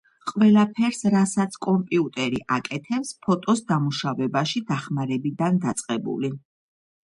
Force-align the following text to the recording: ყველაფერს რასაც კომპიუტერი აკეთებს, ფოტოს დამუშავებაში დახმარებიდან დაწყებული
ყველაფერს 0.29 1.01
რასაც 1.15 1.57
კომპიუტერი 1.65 2.41
აკეთებს, 2.57 3.13
ფოტოს 3.27 3.63
დამუშავებაში 3.73 4.65
დახმარებიდან 4.73 5.63
დაწყებული 5.69 6.35